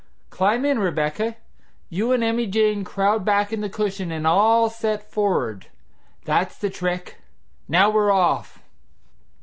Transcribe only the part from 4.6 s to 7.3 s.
set forrard. That's the trick!